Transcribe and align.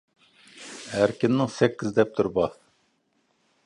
ئەركىننىڭ 0.95 1.53
سەككىز 1.59 1.95
دەپتىرى 2.01 2.35
بار. 2.41 2.61